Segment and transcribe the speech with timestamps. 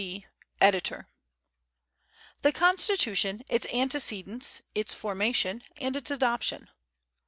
[0.01, 0.25] D.,
[0.59, 1.07] Editor
[2.41, 6.69] THE CONSTITUTION ITS ANTECEDENTS, ITS FORMATION, AND ITS ADOPTION.